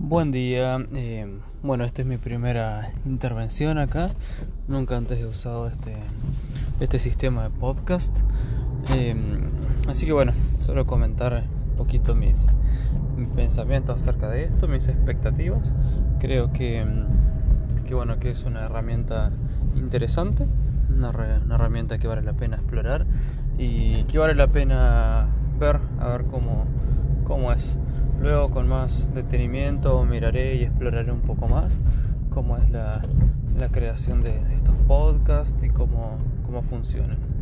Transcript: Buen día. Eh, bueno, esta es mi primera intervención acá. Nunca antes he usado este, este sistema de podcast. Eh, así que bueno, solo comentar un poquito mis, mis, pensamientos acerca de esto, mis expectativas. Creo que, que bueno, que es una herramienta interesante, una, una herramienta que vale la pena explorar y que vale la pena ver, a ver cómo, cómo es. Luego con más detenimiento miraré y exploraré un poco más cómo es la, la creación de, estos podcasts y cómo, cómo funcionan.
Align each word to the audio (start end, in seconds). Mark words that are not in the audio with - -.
Buen 0.00 0.32
día. 0.32 0.84
Eh, 0.92 1.38
bueno, 1.62 1.84
esta 1.84 2.02
es 2.02 2.08
mi 2.08 2.18
primera 2.18 2.90
intervención 3.06 3.78
acá. 3.78 4.08
Nunca 4.66 4.96
antes 4.96 5.20
he 5.20 5.24
usado 5.24 5.68
este, 5.68 5.94
este 6.80 6.98
sistema 6.98 7.44
de 7.44 7.50
podcast. 7.50 8.18
Eh, 8.92 9.14
así 9.88 10.04
que 10.04 10.12
bueno, 10.12 10.32
solo 10.58 10.84
comentar 10.84 11.44
un 11.70 11.76
poquito 11.76 12.16
mis, 12.16 12.44
mis, 13.16 13.28
pensamientos 13.28 14.02
acerca 14.02 14.28
de 14.28 14.46
esto, 14.46 14.66
mis 14.66 14.88
expectativas. 14.88 15.72
Creo 16.18 16.52
que, 16.52 16.84
que 17.86 17.94
bueno, 17.94 18.18
que 18.18 18.32
es 18.32 18.42
una 18.42 18.64
herramienta 18.64 19.30
interesante, 19.76 20.44
una, 20.88 21.10
una 21.10 21.54
herramienta 21.54 21.98
que 21.98 22.08
vale 22.08 22.22
la 22.22 22.32
pena 22.32 22.56
explorar 22.56 23.06
y 23.58 24.02
que 24.04 24.18
vale 24.18 24.34
la 24.34 24.48
pena 24.48 25.28
ver, 25.60 25.78
a 26.00 26.08
ver 26.08 26.24
cómo, 26.24 26.64
cómo 27.24 27.52
es. 27.52 27.78
Luego 28.20 28.50
con 28.50 28.68
más 28.68 29.12
detenimiento 29.14 30.04
miraré 30.04 30.56
y 30.56 30.62
exploraré 30.62 31.12
un 31.12 31.20
poco 31.20 31.48
más 31.48 31.80
cómo 32.30 32.56
es 32.56 32.70
la, 32.70 33.02
la 33.56 33.68
creación 33.68 34.22
de, 34.22 34.40
estos 34.54 34.74
podcasts 34.88 35.62
y 35.62 35.70
cómo, 35.70 36.18
cómo 36.44 36.62
funcionan. 36.62 37.33